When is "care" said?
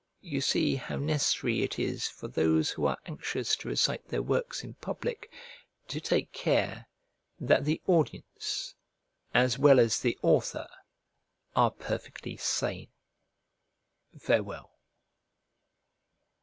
6.33-6.87